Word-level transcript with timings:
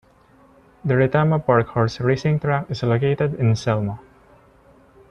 The 0.83 0.95
Retama 0.95 1.45
Park 1.45 1.67
horse 1.67 1.99
racing 1.99 2.39
track 2.39 2.71
is 2.71 2.81
located 2.81 3.35
in 3.35 3.55
Selma. 3.55 3.99